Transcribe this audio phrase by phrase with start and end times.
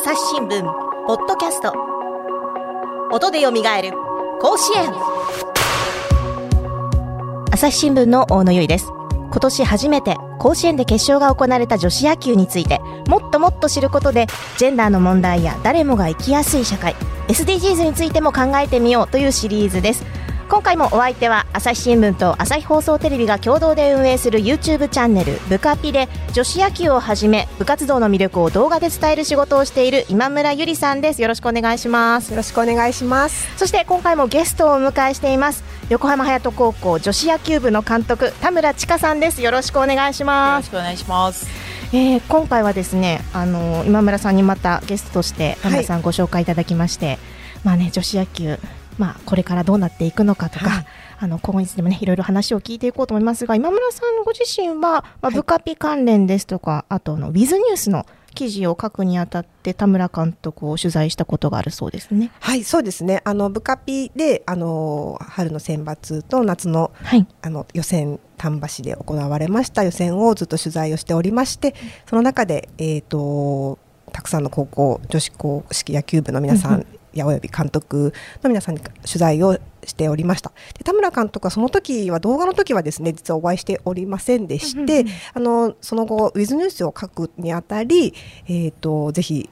[0.00, 0.62] 朝日新聞
[1.08, 1.74] ポッドキャスト。
[3.10, 3.90] 音でよみがえる
[4.40, 4.92] 甲子園。
[7.50, 8.86] 朝日新聞の大野由依です。
[9.10, 16.94] 今年初めて甲子園で決勝が行われた女子野球についてもっともっと知ることでジェンダーの問題や誰もが生きやすい社会
[17.26, 20.04] SDGs についても考えてみようというシリーズです。
[20.48, 31.20] 今回もお相手は朝日新聞と朝日放送テレビが共同で運営する YouTube チャンネル「ブカピ」で女子野球をはじめ部活動の魅力を動画で伝える仕事をしている今村ゆりさんです。
[31.20, 32.30] よろしくお願いします。
[32.30, 33.46] よろしくお願いします。
[33.58, 39.42] そして今回もゲストをお迎えしています横浜隼人高校女子野球部の監督田村千佳さんです。
[39.42, 40.72] よろしくお願いします。
[40.72, 41.46] よろしくお願いします。
[41.92, 47.18] えー、今回はですねあの今村さんにまたゲストとして田村さんご紹介いただきまして、はい、
[47.64, 48.58] まあね女子野球
[48.98, 50.86] まあ、これからどうなっていくのかとか、はい、
[51.20, 62.30] あの今後についてもねいろいろ話を聞いていこうと思いますが今村さんご自身は、まあ、ブカピ関連ですとか、はい、あとのウィズニュースの記事を書くにあたって田村監督を取材したことがあるそうですね。
[62.40, 63.20] はいそうですね。
[63.24, 71.74] あのブカピであの春の選抜と夏の,、はい、あの予選丹波市で行われました予選をずっと取材をしておりまして
[72.06, 73.78] その中で、えーと、
[74.12, 76.86] たくさんの高校女子硬式野球部の皆さん
[77.18, 80.52] やおよび監督の皆さんに取材をしておりました。
[80.74, 88.14] で田村監督はその時は動画の時はですね実はお会いしておりませんでして、あのその後ウィズニュースを書くにあたり、
[88.46, 89.48] えーと、ぜひ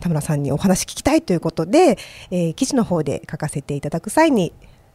[0.00, 1.98] 田村さんにお話聞きたいということで、
[2.30, 4.52] えー、記事の方で書かせていただく際に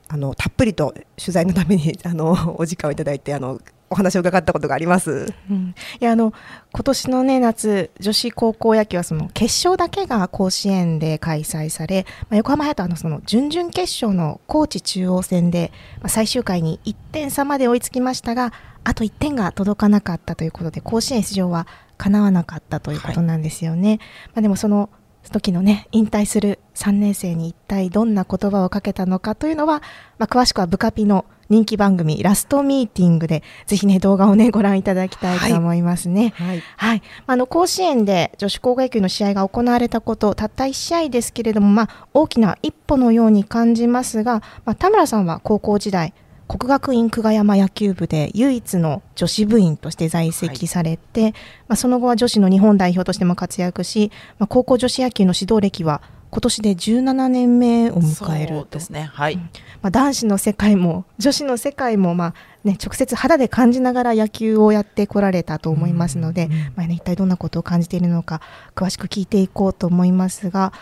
[0.08, 3.60] あのたっぷりと取材のためにあのお時間をいただいてあの
[3.94, 5.34] お話を伺ったことがあります。
[5.50, 6.34] うん、いやあの
[6.74, 15.72] 今年のね夏女子高校野球はその決勝だけが甲子園で開催され、まあ、横浜隼人はのその準々決勝の高知中央戦で、
[16.02, 18.52] まあ、最終回に1点差まで追いつきましたが
[18.84, 23.90] あと1点が届かなかったということで甲子園出場は叶わなかったということなんですよね。
[23.90, 24.04] はい、ま
[24.38, 24.90] あ、でもその
[25.32, 29.82] 時のね引退する3年生に一体どんな言葉をかけたのかというのは、
[30.18, 36.34] まあ、詳しくはブカピの人気番組ラストミーティングでぜひね動画をねご覧いただきたいと思いますね。
[36.36, 46.14] はい、はい、あの甲子園で女子高校野球の試合が行われたことたった1試合ですけれども、まあ、大きな一歩のように感じますが、まあ、田村さんは高校時代
[46.48, 51.38] 国学院久我山野球部で唯一の女子部員として在籍されて、はい、ま
[51.74, 56.02] あ、その後は女子の日本代表としても活躍し、まあ、高校女子野球の指導歴は
[56.34, 59.42] 今年で17年目を迎えるですね、はい、うん、
[59.84, 62.34] まあ、男子の世界も女子の世界も、まあ
[62.64, 68.42] ね、直接肌で感じながら野球をやってこられたと思いますので、うんうん、まあね、一体どんなことを感じているのか
[68.74, 70.74] 詳しく聞いていこうと思いますが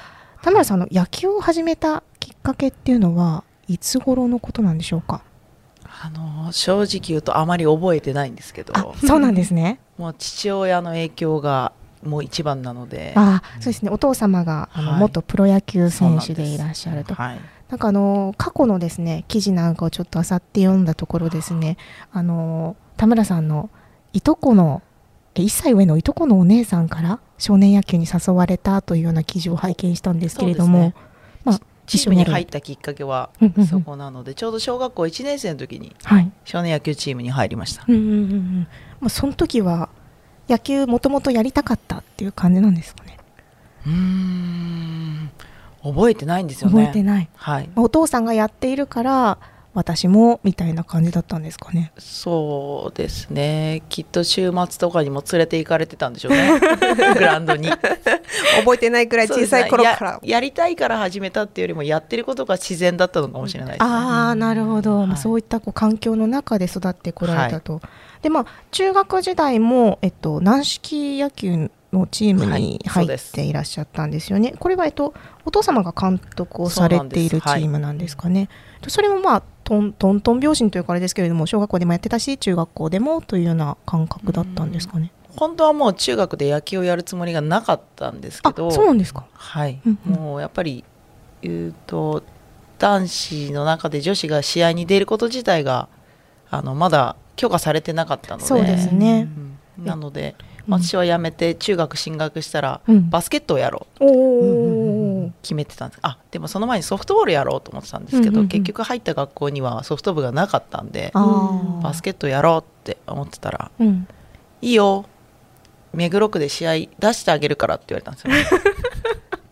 [0.42, 5.22] 田村さんの野球を始めたきっかけっていうのはいつ頃のことなんでしょうか？
[5.84, 8.74] あの正直言うとあまり覚えてないんですけど。
[9.06, 9.80] そうなんですね。
[10.00, 11.74] もう父親の影響が
[12.04, 13.14] もう一番なので。
[13.16, 13.90] あそうですね。
[13.90, 17.16] お父様があの、はい、元プロ野球選手でいらっしゃると。
[17.16, 17.40] はい。
[17.70, 21.78] なんかあの過去のですね記事なんかをちょっと漁って読んだところですね。
[22.12, 23.70] あの田村さんの
[24.14, 24.82] いとこの
[25.36, 30.96] 1歳上のいとこのお姉さんから少年野球に誘われたというような記事を拝見したんですけれども、ね、
[31.46, 33.30] まあ、チームに入ったきっかけは
[33.70, 35.96] そこなので、ちょうど小学校1年生の時に
[36.44, 37.86] 少年野球チームに入りました。
[37.88, 38.68] うんうんうんうん。
[39.00, 39.90] まあ、その時は
[40.50, 43.18] 野球もともとやりたかったっていう感じなんですかね。
[43.88, 45.32] うん。
[45.84, 46.76] 覚えてないんですよね。
[46.76, 49.40] 覚えてない、はい、お父さんがやっているから
[49.74, 51.94] 私もみたいな感じだったんですかね。
[51.98, 53.84] そうですね。
[53.88, 56.60] きっと週末とかにも連れて行かれてたんでしょうね。
[57.16, 57.70] グラウンドに。
[57.70, 60.20] 覚えてないくらい小さい頃から。
[60.24, 67.82] やりたいから始めたっていうよりもやってることが自然だったのかもしれないです、ね、ああなるほど、はい、まあ、そういったこう環境の中で育ってこられたと、はい、
[68.22, 75.14] でまあ中学時代も、えっと、軟式野球のチームに入っていらっしゃったんですよね、はい、これは、えっと、
[75.46, 78.50] お父様が監督をされているチームなんですかね。
[78.84, 85.12] そそれもまあトントントン拍子というかあれですけれども小学校でもやってたし中学校でもというような感覚だったんですかね。
[85.36, 89.26] 本当はもう中学で野球をやるつもりがなかったんですけどそうなんですか。
[89.34, 90.84] はい、うんうん、もうやっぱり
[91.42, 92.24] 言うと
[92.80, 95.88] 男子の中で女子が試合に出ること自体が
[96.50, 98.46] あのまだ許可されてなかったので。
[98.46, 99.28] そうですね、
[99.78, 100.36] うん、なので、
[100.68, 104.06] 私は辞めて中学進学したら、バスケットをやろう。
[104.06, 106.00] って決めてたんです。
[106.02, 113.72] あでもその前にソフトボールやろうと思ってたんですけど、結局入った学校にはソフト部がなかったんでバスケットやろうって思ってたら、
[114.62, 115.06] いいよ。
[115.94, 118.34] 目黒区で試合出してあげるからって言われたんですよ、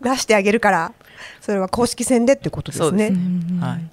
[0.00, 0.92] 出してあげるから。
[1.40, 3.08] それは公式戦でってことですね。
[3.08, 3.90] すはい、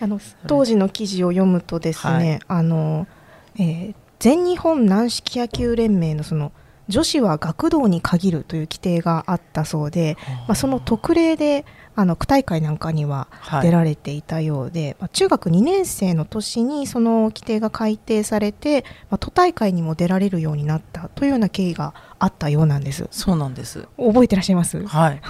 [0.00, 3.06] あの当時の記事を読むとですね、はい、あの、
[3.56, 6.52] えー、全日本軟式野球連盟のその
[6.88, 10.16] 女子は学童に限るという規定があったそうで、
[10.46, 13.28] まあ、その特例であの区大会なんかには
[13.60, 23.06] 出られていたようで、はい、まあ、中学2年生の年にその規定が改定されて、まあ、都大会にも出られるようになったというような経緯があったようなんです。
[23.10, 23.86] そうなんです。
[23.98, 24.86] 覚えてらっしゃいます？
[24.86, 25.20] はい。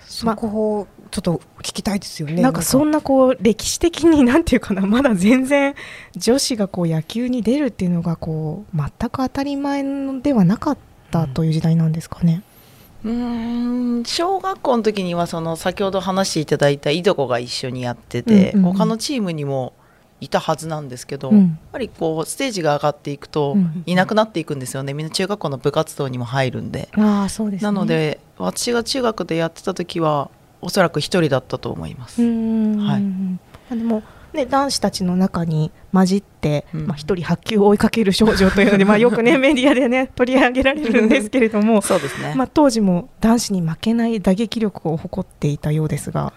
[0.00, 2.42] そこちょっと聞きたいですよね。
[2.42, 5.76] なんかそんなこう歴史的になんていうかなまだ全然
[6.16, 9.84] 女子がこう野球に出るっていうのがこう全く当たり前
[10.22, 10.78] ではなかっ
[11.12, 12.42] たという時代なんですかね。
[13.04, 19.72] うん小学校の時にはその先ほど話していただいたいとこが一緒にやってて、うんうん、他のチームにも
[20.20, 23.56] いたはずなんですけど、うん、やっぱりこうステージが上がっていくと
[23.86, 26.88] いなくなっていくんですよね、みんな中学校の部活動にも入るんで。
[26.96, 30.28] あそうです、ね、なので私が中学でやってた時は
[30.64, 32.22] おそらく一人だったと思います。
[32.22, 32.98] は
[33.70, 34.02] い、でも
[34.34, 46.32] ね、男子たちの中に混じって、うん、まあ、一人白球を追いかける少女というので、 まあ、よくねメディアでね取り上げられるんですけれども そうですね、まあ、当時も男子に負けない打撃力を誇っていたようですが。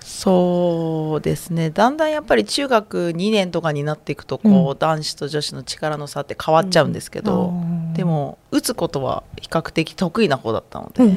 [0.00, 1.70] そうですね。
[1.70, 11.12] だんだんやっぱり中学2年とかになっていくとこう、うん、男子と女子の力の差って変わっちゃうんですけど、うん、でも打つことは比較的得意な方だったので、はい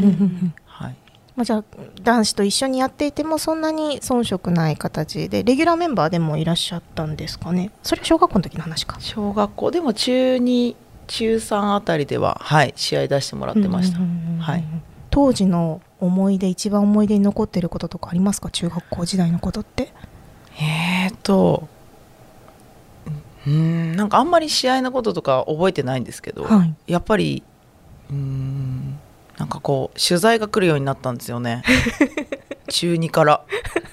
[1.40, 1.64] まあ、じゃあ
[2.04, 7.72] 男子と一緒にやっていてもそんなに遜色ない形でレギュラーメンバーでもいらっしゃったんですかね。
[7.82, 8.98] それは小学校の時の話か。
[9.00, 9.72] 小学校。
[9.72, 10.76] でも中2
[11.08, 14.00] 中3あたりでははい試合出してもらってました、
[14.42, 14.66] はい。
[15.12, 18.50] 当時の思い出一番思い出に残ってることとかありますか？
[18.50, 19.94] 中学校時代のことって。
[20.60, 21.70] えーと
[23.48, 27.44] うんなんかあんまり試合のこととか覚えてないんですけど、はい、やっぱり
[28.12, 28.89] うん
[29.40, 31.64] なんかこう取材が来るようになったんですよね。
[32.68, 33.44] 中2から。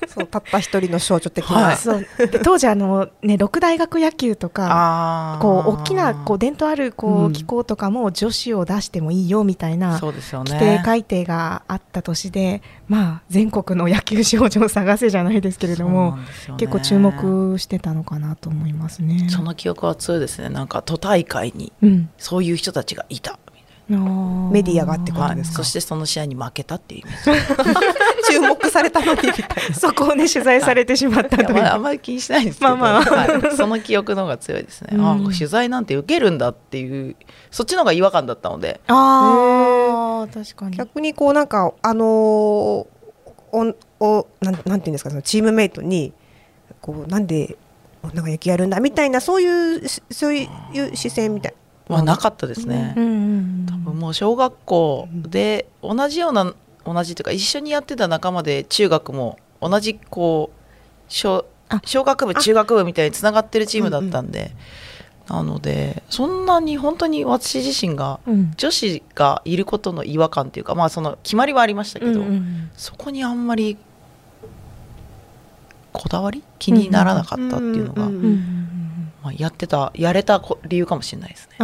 [0.08, 2.06] そうたった一人の少女的な、はい、そう。
[2.43, 16.22] 当時あの、ね、六大学野球とかこう大きなこう伝統あるこう機構とかも女子を出してもいいよみたいな規定改定があった年で、まあ、全国の野球少女を探せじゃないですけれども、ね、
[16.58, 19.28] 結構注目してたのかなと思いますね。
[19.28, 20.49] その記憶は強いですね。
[20.49, 21.72] なんか都大会に
[22.16, 23.38] そういう人たちがいた、
[23.88, 27.35] メディアがってことですか、はい、そしてその試合に負けたっていうイメー
[28.27, 29.75] ジ注目されたのにみたいな。
[29.79, 33.17] そこをね取材されてしまったという、あ、んまり気にしないんですけど、まあまあ。
[33.17, 37.15] はい、その記憶の方が強いですね、うん、あ取材なんて受けるんだっていう
[37.53, 38.81] そっちの方が違和感だったので。
[38.88, 40.77] あ確かに。
[40.77, 42.87] 逆にこうなんかあのー、お
[44.00, 45.11] おなんなんていうんですか？
[45.11, 46.12] そのチームメイトに
[46.81, 47.56] こうなんで
[48.03, 51.55] なんか野球やるんだみたいなそういうそういう視線みたい。
[51.88, 53.56] なはなかったですね、うん、多分
[53.96, 56.54] もう小学校で同じような
[56.84, 60.56] 同じというか一緒にやってた仲間で中学も同じこう
[61.08, 61.44] 小
[61.84, 64.52] 小学部中学部みたいにつながってるチームだったんで、
[65.28, 65.38] うん。
[65.38, 68.20] うん、なのでそんなに本当に私自身が
[68.56, 73.76] 女子がいることの違和感っていうか、まあその決まりはありましたけど、うんうん、そこにあんまり
[75.92, 76.44] こだわり？
[76.58, 78.08] 気にならなかったっていうのが。
[79.22, 81.56] まあ、やってたやれた理由かもしれないですね。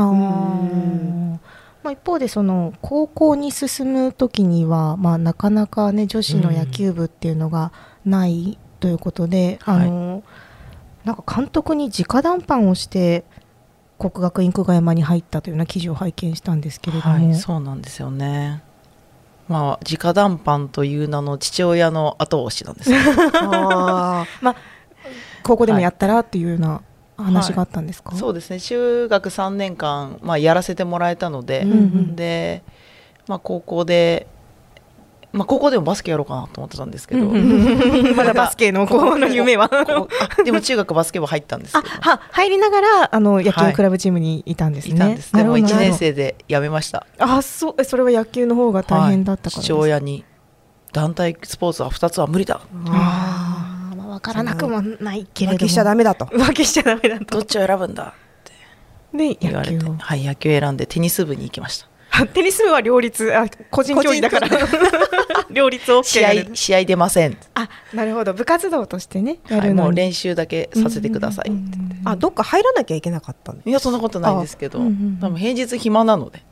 [1.82, 7.73] あまあ、一方でその高校に進む時には、まあ、なかなかね女子の野球部っていうのが
[8.05, 10.23] ないということで、うん、あの、はい、
[11.05, 13.25] なんか監督に直談判をして
[13.99, 18.62] 国学院久我山に入ったというような記事を拝見したんですけれども、はい、そうなんですよね。
[19.49, 22.90] まあ直談判という名の父親の後押しなんです
[23.35, 24.57] あまあ
[25.42, 26.80] 高校でもやったらっていうような、
[27.23, 28.61] 話があったんですか、はい、そうですね。
[28.61, 32.62] 中学3年間、まあ、やらせてもらえたので、うんうん、で、
[33.26, 34.26] まあ、高校で
[35.33, 37.25] まあ、高校でもバスケやろうかなと思ってたんですけど、
[38.14, 39.71] まだバスケのこの夢は。
[40.45, 41.88] でも中学バスケ部入ったんですけど。
[41.88, 47.07] は入りながらあの野球クラブチームにいたんですね、はい、でも1年生で辞めました。
[47.19, 50.25] あそうそれは野球の方が大変だったから、はい、父親に
[50.93, 52.61] 団体スポーツは2つは無理だ。
[52.88, 53.72] ああ
[54.12, 55.59] 分からなくもないけれども。
[55.59, 56.26] 浮気しちゃダメだと。
[56.26, 57.25] 浮気しちゃダメだと。
[57.25, 58.04] どっちを選ぶんだ？
[58.04, 58.12] っ
[58.45, 59.85] てで言われて。
[59.85, 62.26] はい野球選んでテニス部に行きました。
[62.26, 64.49] テニス部は両立あ個人競技だから。
[65.50, 67.38] 両立を試合試合出ません。
[67.54, 68.35] あなるほど。
[68.35, 76.42] 部活動としてねやるの、はい、もう練習だけさせてくださいってあどっか入らなきゃいけなかったいやそんなことないんですけど、うんうん、多分平日暇なので。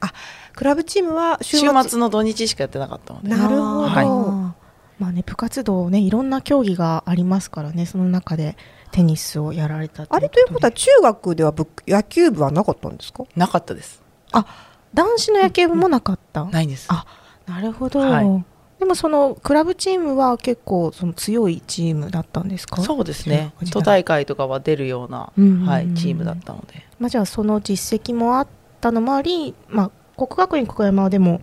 [0.00, 0.12] あ
[0.54, 3.28] クラブチームは週末の土日しかやってなかったので。
[3.28, 4.57] なるほど、はい、
[4.98, 8.56] まあね部活動ねいろんな競技がありますからねその中で
[8.90, 11.54] テニスをやられたあれということは中学では
[11.86, 13.24] 野球部はなかったんですか？
[13.36, 14.02] なかったです。
[14.32, 14.46] あ
[14.94, 16.86] 男子の野球部もなかった、ないです。
[16.90, 17.06] あ
[17.46, 18.44] なるほど、はい、
[18.78, 22.80] でもそのクラブチームは結構その強いチームだったんですか？
[22.82, 23.52] そうですね。
[23.70, 25.32] 都大会とかは出るような、
[25.66, 28.48] はい、チームだったので、まあ、じゃあその実績もあっ
[28.80, 31.42] たのもあり、まあ、国学院久我山でも、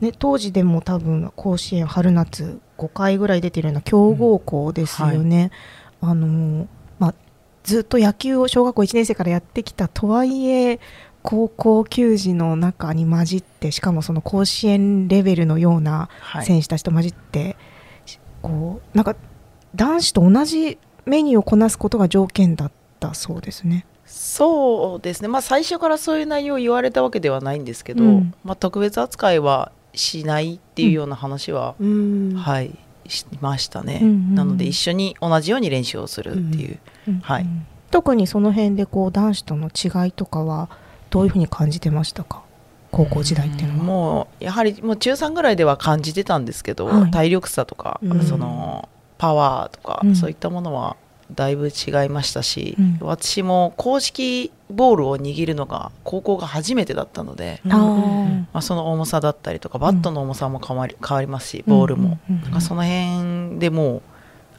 [0.00, 5.50] ね、当時でも多分甲子園春夏5回ぐらい出てるような強豪校ですよね。
[6.02, 7.14] うんはい、あのまあ、
[7.62, 10.80] ずっと野球を小学校1年生からやってきたとはいえ
[11.22, 16.10] 高校球児の中に混じってしかもその甲子園レベルのような
[16.42, 17.56] 選手たちと混じって、はい、
[18.42, 19.16] こうなんか
[19.74, 23.86] 男子と同じメニューをこなすことが条件だったそうですね。
[24.06, 37.46] そうですね、まあ、最初からそういう内容を言われたわけではないんですけど、うん、まあ、特別扱いはしないっていうような話は、うん、はいしましたね、うんうん、なので一緒に同じように練習をするっていう、うんうん、はい、
[37.90, 40.70] 特にその辺でこう男子との違いとかは
[41.10, 42.42] どういうふうに感じてましたか？
[42.90, 50.96] 高校時代っていうのは、もうやはりもう中3ぐらいでは感じてたんですけど、はい、体力差とか、そのパワーとか、そういったものは
[51.32, 64.02] だいぶ違いましたし、うん、私も公式ボールを握るのが高校が初めてだったので、うん、まあ、その重さだったりとかバットの重さも変わり変わりますしボールも、なんかその辺でもう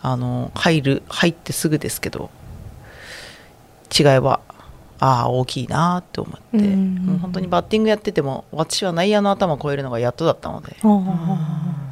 [0.02, 2.30] あの入る入ってすぐですけど
[3.98, 4.40] 違いは
[5.00, 10.78] ああ大きいなって思って、もう本当にバッティングやってても私は内野の頭を越えるのがやっとだったので。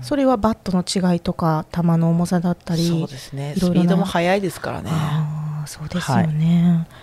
[0.01, 3.53] それはバットの違いとか球の重さだったりそうですね。
[3.57, 4.89] スピードも速いですからね。
[4.91, 7.02] あそうですよね、はい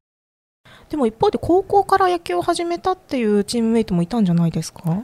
[0.91, 5.03] でも一方で高校から野球を始めたっていうチームメイトもいたんじゃないですか？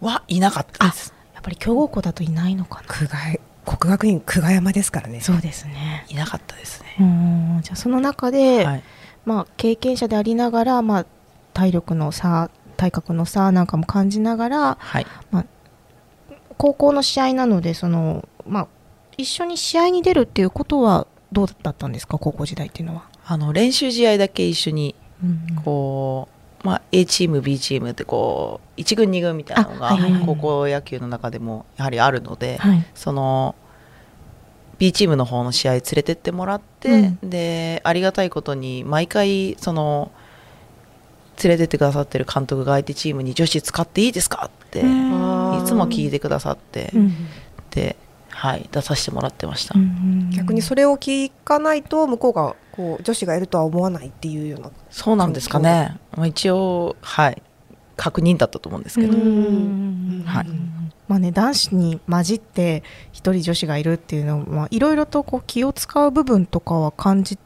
[0.00, 0.38] はい。
[0.38, 1.14] なかったです。
[1.34, 2.28] やっぱり強豪校だとい。
[2.30, 2.54] ない。
[2.54, 2.88] のかな。
[2.88, 5.20] 久我国学院久我山ですからね。
[5.20, 6.04] そうですね。
[6.08, 6.14] い。
[6.14, 6.96] なかったですね。
[7.00, 8.82] うんじゃあその中で、はい、
[9.24, 11.06] まあ経験者でありながら、まあ
[11.54, 15.44] 体力の差、体格の差なんかも感じながら、はい、まあ
[16.58, 18.68] 高校の試合なのでその、まあ、
[19.16, 20.44] 一緒に試合に出るってい。
[20.44, 22.84] うことはどうだったんですか高校時代ってい。
[22.84, 23.07] うのは。
[23.30, 24.94] あの練習試合だけ一緒に
[25.62, 26.28] こ
[26.64, 33.54] う、まあ、A チーム B チームってこう1軍2軍みたいなのが高校野球の中でもやはりあるので、はい、その
[34.78, 36.88] B チームの方の試合連れてってもらって、
[37.22, 40.10] うん、でありがたいことに毎回その
[41.42, 44.82] 連れてってくださってる監督が相手チームに女子使っていいですかってい
[45.66, 47.12] つも聞いてくださって、うん、
[47.72, 47.94] で、
[48.30, 49.74] はい、出させてもらってました、
[50.34, 54.70] 逆にそれを聞かないと向こうがこう女子がいるとは思わないっていうような。
[54.88, 57.42] そうなんですかね、まあ、一応はい。
[58.00, 60.46] 確認だったと思うんですけど、はい。
[61.08, 67.36] まあね、男子に混じって1人女子がいるっていうのはいろいろとこう気を使う部分とかは感じ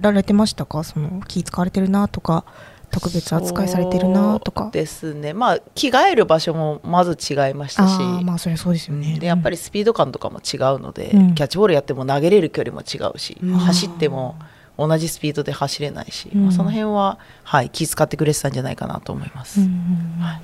[0.00, 0.84] られてましたか？
[0.84, 2.44] その気使われてるなとか
[2.92, 4.70] 特別扱いされてるなとか。
[4.70, 5.32] ですね。
[5.32, 7.98] まあ着替える場所もまず違いましたし。
[8.22, 14.36] まあそれそうですよね、でやっぱりスピード感とかも違うので、うん、キャッチボールやっても投げれる距離も違うし、うん、走っても
[14.86, 19.60] 同じスピードで走れないし、うん、まあ、その辺は、はい、気遣ってくれてたんじゃないかなと思います。
[19.60, 20.40] は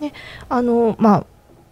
[0.00, 0.12] い、ね
[0.48, 1.26] あのまあ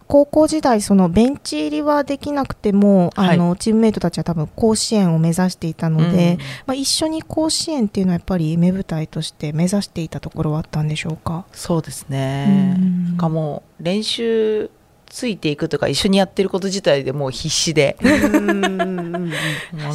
[0.09, 11.45] 高校時代そのベンチ入りはできなくても、はい、あのチームメイトたちは多分甲子園を目指していたので、うん、まあ、一緒に甲子園っていうのはやっぱり夢舞台として目指していたところはあったんでしょうか？
[11.51, 14.71] そうですね、うん、かも練習
[15.09, 17.97] ついていくとか一緒にやってること自体でもう必死で。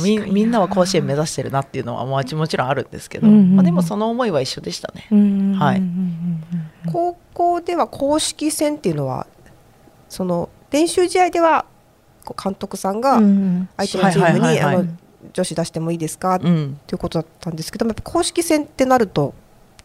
[0.03, 5.07] みみんなは甲子園目指してるなっていうのはもちもちろんあるんですけど、うんうん、まあ、でもその思いは一緒でしたね、
[5.59, 5.83] はい、
[6.91, 9.27] 高校では公式戦っていうのは
[10.09, 11.65] その練習試合では
[12.43, 14.89] 監督さんが相手のチームに
[15.33, 19.35] 女子出してもいいですか、ということだったんですけども公式戦ってなると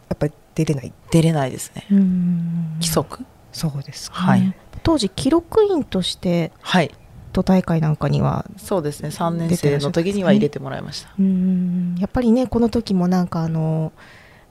[0.08, 0.92] やっぱり出れない。
[1.10, 1.86] 出れないですね。
[1.90, 3.24] 規則？
[3.52, 6.90] そうです、ね、はい、当時記録員としてはい。
[7.32, 9.10] 都大会なんかにはそうですね。
[9.10, 11.94] 3年生の時には入れてもらいました、うん。
[11.98, 13.92] やっぱりねこの時もなんかあの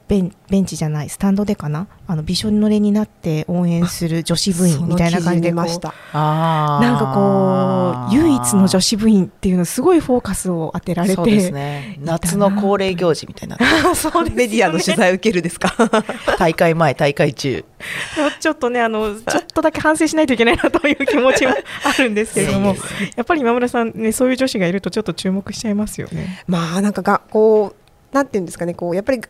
[0.07, 1.87] ベンベンチじゃないスタンドでかな？
[2.07, 13.57] あのびしょ濡れになって応援する女子部員みたいな感じでこうなんかこう唯一の女子部員っていうのすごいフォーカスを当てられて、ね、夏の恒例行事みたいな
[13.95, 15.75] そう、ね、メディアの取材を受けるですか？
[16.39, 17.65] 大会前大会中。
[18.39, 22.75] ちょっとねあのちょっとだけ反省しないといけないなという気持ちもあるんですけれども
[23.15, 26.43] やっぱり今村さんねそういう女子がいるとちょっと注目しちゃいますよね。
[26.47, 29.21] まあなんかがこうなんていうんですかねこうやっぱり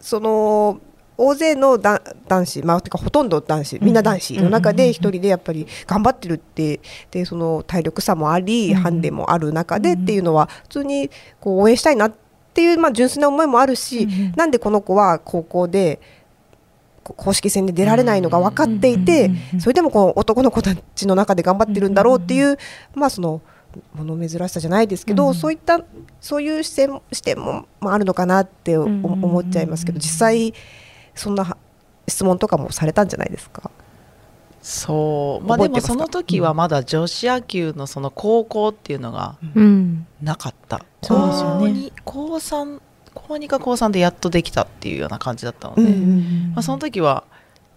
[0.00, 0.80] その
[1.16, 12.14] 大勢のだ男子、まあ、てかほとんど男子みんな男子の中で一人でやっぱり頑張ってるってでその体力差もあり、ハンデもある中でっていうのは普通にこう応援したいなっ
[12.54, 16.00] ていう、まあ、純粋な思いもあるし、なんでこの子は高校で
[17.04, 22.56] 公式戦で出られないのが分かっていてそれでもこの男の子たちの中で頑張ってるんだろうっていう、
[22.94, 23.42] まあその
[23.94, 25.80] 物珍しさじゃないですけど、うん、そういった
[26.20, 30.54] そういう視点視点も、まあ、あるのかなって思っちゃいますけど、実際
[31.14, 31.56] そんな
[32.08, 33.70] 質問とかもされたんじゃないですか？
[34.62, 35.46] そう。
[35.46, 39.36] まあでもその時はまだ女子野球のその高校っていうのが
[40.22, 41.92] なかった、うん、そうですよね。
[42.04, 42.80] 高3
[43.14, 47.24] 高2か高3でやっとできたっていうような感じだったので、うんうんうん、まあ、その時は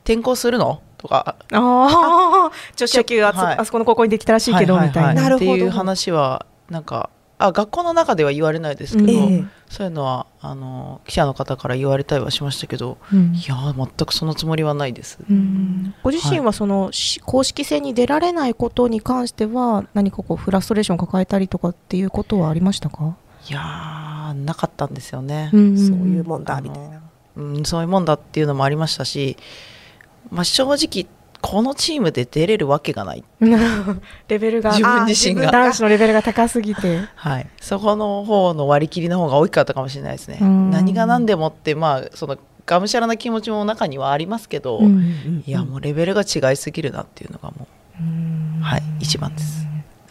[0.04, 0.82] 転校するの？
[1.04, 1.36] とか。
[1.52, 5.36] ああ 女子野球あ,、はい、あそこの高校にできたらしいけど、みたいな。
[5.36, 23.16] っていう話はなんかあ学校の中では言われないですけど、うん、そういうのはあの記者の方から言われたりはしましたけど、うん、いや全くそのつもりはないです、うん、ご自身はその、はい、公式戦に出られないことに関しては何かこうフラストレーションを抱えたりとかっていうことはありましたか？
[23.50, 27.02] いやなかったんですよね、そういうもんだみたいな、
[27.36, 29.36] うん、そういうもんだっていうのもありましたし
[30.32, 31.08] まあ、正直
[31.44, 33.24] このチームで出れるわけがない。
[34.30, 35.52] レベルが自分自身が。
[35.52, 40.38] 男子のレベルが高すぎて、はい、そこの方の割り切りの方が大きかったかもしれないですね。
[40.40, 44.86] 何が何でもってまあそのがむしゃらな気持ちも中にはありますけど、うん。
[44.86, 44.94] うん。
[44.94, 47.68] うん、いやもうレベルが違いすぎるなっていうのがも
[48.00, 49.63] うはい一番です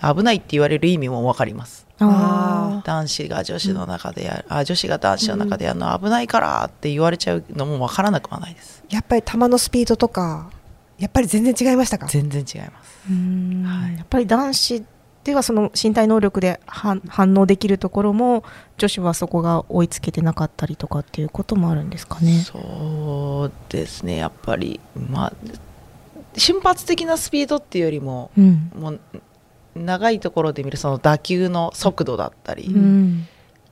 [0.02, 1.86] 危ないって言われる意味も分かります。
[1.98, 8.82] 男子が女子の中でやる、あ女子が男子の中でやるのは危ないからって言われちゃうのも分からなくはないです。
[8.90, 10.50] やっぱり球のスピードとか
[10.98, 12.06] やっぱり全然違いましたか？
[12.06, 14.84] 全然違います、はい、やっぱり男子
[15.24, 17.00] ではその身体能力で反
[17.36, 18.42] 応できるところも
[18.76, 22.40] 女子はそこが追いつけてなかったりとかっていうこともあるんですかね？
[22.40, 24.16] そうですね。
[24.16, 25.32] やっぱりまあ
[26.36, 29.00] 瞬発的なスピードっていうよりも、うん、もう
[29.74, 33.26] 長いところで見るその打球の速度だったり、うん、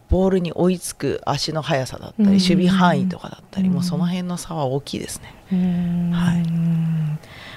[0.09, 6.12] ボールに追いつく足の速さだったり、うん、守備範囲とかだったり、もうその辺の差は大きいですね。
[6.12, 6.44] はい。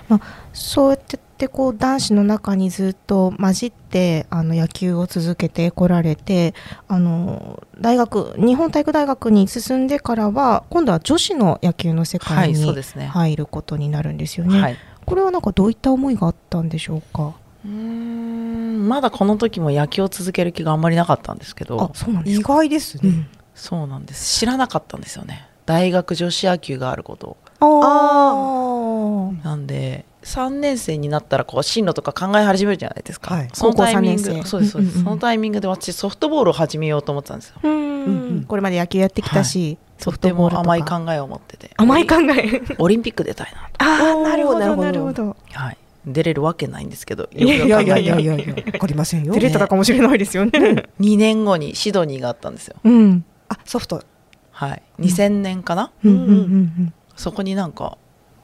[0.10, 6.54] まあ、そうやってこう男子の中にずっと混じってあの野球を続けてこられて
[6.90, 12.74] あの大学日本体育大学に進んでからは今度は女子の野球の世界に
[13.08, 14.62] 入ることになるんですよね。
[14.62, 17.34] はい、これはなんかどういった思いがあったんでしょうか？
[17.66, 18.88] うん。
[18.88, 21.92] まだこの時も野球を続ける気があんまりなかったんですけど。
[21.94, 24.40] そうなんです意外ですね、うん、そうなんです。
[24.40, 25.48] 知らなかったんですよね。
[25.66, 34.22] 大学女子野球があることああなんで3年生になったらこう進路とか考え始めるじゃないですか、はい、そのタイミング。
[34.24, 37.72] そうですそうです、うんうん、そのタイミングで私ソフトボールを始めようと思ってたんですよ、うん。
[37.72, 39.78] うん、これまで野球やってきたし、はい。
[40.00, 41.72] ソフトボール甘い考えを持ってて。
[41.78, 42.62] 甘い考え。
[42.78, 43.86] オリンピック出たいなと。
[43.86, 44.60] ああなるほど。
[44.60, 45.36] なるほど。
[45.54, 48.36] はい出れるわけないんですけどいやいやいやいやいや。
[48.36, 50.52] 分かりませんよ出れたかもしれないですよね、
[51.00, 54.04] 2年後にシドニーがあったんですよ、うん、あソフト。
[54.52, 54.82] はい。
[55.00, 57.98] 2000年かな、うんうんうんうん、そこになんか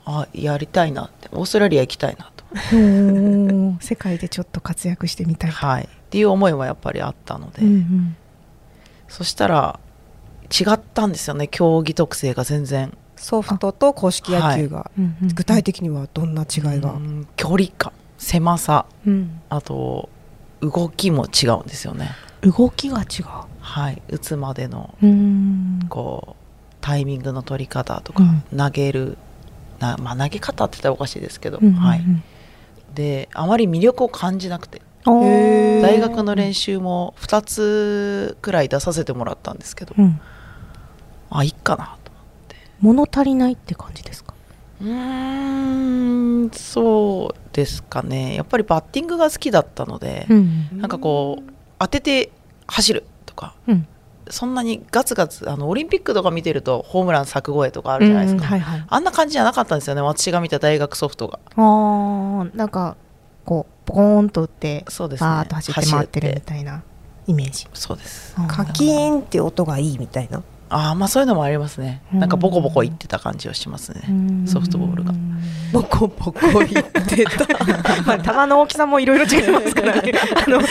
[0.05, 1.29] あやりたいなって。
[1.31, 2.43] オーストラリア行きたいなと。
[3.79, 5.51] 世界でちょっと活躍してみたい。
[5.51, 5.83] はい。
[5.83, 8.17] っていう思いはやっぱりあったので、うんうん、
[9.07, 9.79] そしたら
[10.49, 11.47] 違ったんですよね。
[11.47, 16.95] 競技特性が全然ソフトと公式野球が、はい、具体的にはどんな違いが、
[17.35, 20.09] 距離感狭さ、うん、あと
[20.61, 22.11] 動きも違うんですよね。
[22.41, 23.25] 動きが違う。
[23.59, 24.01] はい。
[24.09, 24.95] 打つまでの
[25.89, 29.17] こうタイミングの取り方とか、うん、投げる
[29.79, 32.03] な、まあ、投げ方って言ったらおかしいですけど、うんうんうん、はい。
[32.93, 40.19] であまり魅力を感じなくて大学の練習も2つくらい出させてもらったんですけど、うん、
[41.29, 41.97] あいっかな
[42.81, 44.33] 物足りないって感じですか？
[44.81, 48.35] うんそうですかね。
[48.35, 52.31] やっぱりバッティングが好きだったので、うん、なんかこう当てて
[52.67, 53.87] 走るとか、うん、
[54.29, 61.39] そんなにガツガツあのオリンピックとか見てるとホームラン柵越えとかあるじゃないですか、うんはいはい、あんな感じじゃなかったんですよね私が見た大学ソフトが。
[61.57, 62.95] あなんか
[63.43, 66.83] こうポコーンと打ってそうです、ね、バーッと走って回ってるみたいな
[67.27, 67.67] イメージ。
[67.73, 68.35] そうです。
[68.47, 72.03] カキーンって音がいいみたいなああまあそういうのもありますね。
[72.11, 74.03] なんかボコボコいってた感じはしますね。
[74.45, 75.13] ソフトボールが。
[75.73, 77.45] ボコボコいってた。
[78.05, 80.13] まあ球の大きさもいろいろ違いますからね。
[80.45, 80.61] あの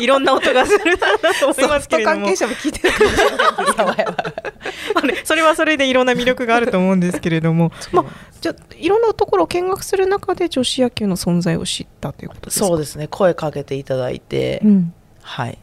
[0.00, 2.16] いろんな音がするなと思いますけれども。
[2.16, 3.96] 関係者も聞いてるかもしれない。
[4.94, 7.70] まあね、それはそれでいろんな魅力があると思うんですけれども。
[7.92, 8.04] まあ
[8.40, 12.66] じゃいろんなところを見学する中で女子野球の存在を知ったということですか？
[12.66, 13.08] そうですね。
[13.08, 15.58] 声かけていただいて、うん、はい。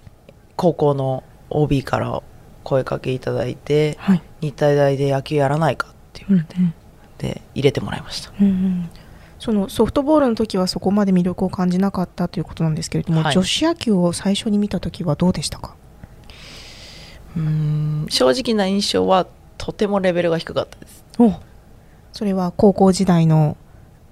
[0.55, 2.21] 高校の OB から
[2.63, 6.73] 声かけいただいて、はい、日体大で野球やらないかって言われて、うんうん、
[7.17, 8.89] で入れてもらいました、うんうん、
[9.39, 15.75] そのソフトボールの時はそこまで魅力を感じなかったということなんですけれども、はい、女子野球を最初に見た時はどうでしたか？
[17.35, 19.25] うん正直な印象は
[19.57, 21.03] とてもレベルが低かったです。
[22.13, 23.55] それは高校時代の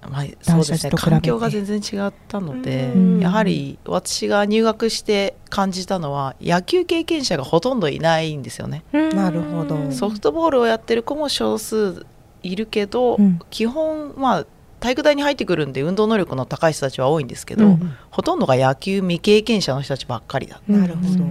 [0.08, 0.92] まあ、そうですね。
[0.96, 8.84] 環境が全然違ったのでやはり私が入学して感じたのは野球経験者がほとんどいないんですよね。
[8.94, 9.92] なるほど。
[9.92, 12.06] ソフトボールをやってる子も少数
[12.44, 14.46] いるけど、うん、基本まあ
[14.80, 21.26] 体育大に入ってくるんで運動能力の高い人たちは多いんですけど、うん、ほとんどが野球未経験者の人たちばっかりだったなるほど、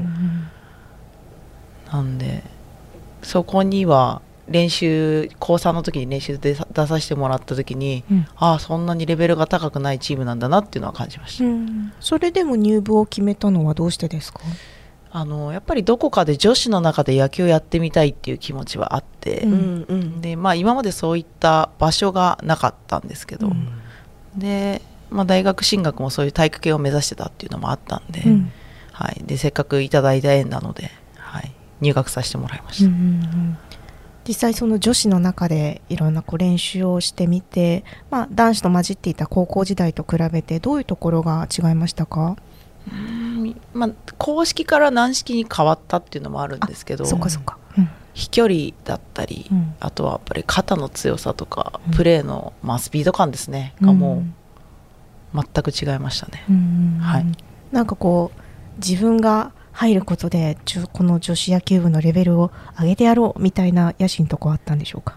[1.93, 2.43] なんで
[3.23, 14.41] そこには練習高3の時に練習で出させてもらった時に、うん、ああそんなにレベルが高くないチームなんだなっていうのは感じました、うん、それでも入部を決めたのはどうしてですか？
[15.11, 19.87] あのやっぱりどこかで女子の中で野球をやってみたいっていう気持ちはあって、うん。
[19.89, 23.51] うん、でまあ、今までそういった場所がなかったんですけど、
[24.37, 28.23] でまあ、大学進学もそういう体育系を目指してたっていうのもあったんで,、
[28.93, 32.91] はい、でせっかくいただいた縁なので、はい、入学させてもらいました。
[32.91, 33.59] うんうんうん
[34.29, 42.37] 実際その女子の中でいろんなこう練習をしてみて、まあ、男子と混じっていた高校時代と比べてどういうところが違いましたか？
[42.93, 53.75] うんまあ、公式から軟式に変わったっていうのもあるんですけどそかそか、うん、飛距離だったり、うん、あとはやっぱり肩の強さとか、うん、プレーの、まあ、スピード感ですね。
[53.81, 54.25] がも
[55.35, 56.45] う全く違いましたね。
[57.01, 57.27] はい、
[57.73, 58.41] なんかこう
[58.79, 60.59] 自分が入ることで
[60.93, 65.17] この女子野球部のレベルを上げてやろうみたいな野心とかあったんでしょうか？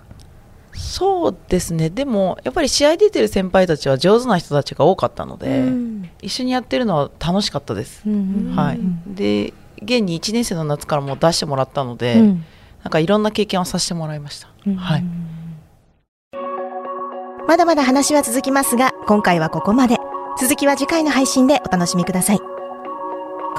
[0.74, 1.90] そうですね。
[1.90, 12.46] でもやっぱり試合出てる先輩たちは上手な人たちが多かったので、うん、一緒にやってるのは楽しかったです、うんはい、で現に1年生の夏からもう出してもらったので、うん、
[12.84, 14.48] なんかいろんな経験をさせてもらいました、
[14.78, 15.04] はい。
[17.48, 19.98] まだまだ話は続きますが今回はここまで。
[20.40, 22.40] 続きは次回の配信でお楽しみください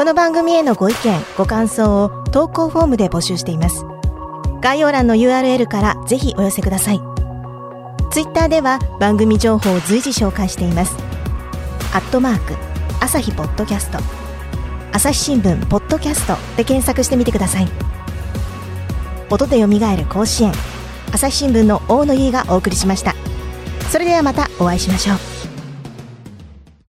[0.02, 3.84] この番組へのご意見、ご感想を投稿フォームで募集しています。
[4.60, 7.00] 概要欄の URL からぜひお寄せください。
[8.10, 10.96] ツイッターでは番組情報を随時紹介しています。
[11.94, 12.56] アットマーク、
[12.98, 13.98] 朝日ポッドキャスト、
[14.90, 17.68] 朝日新聞ポッドキャストで検索してみてください。
[19.30, 20.52] 音で蘇る甲子園、
[21.12, 23.14] 朝日新聞の大野優がお送りしました。
[23.92, 25.31] それではまたお会いしましょう。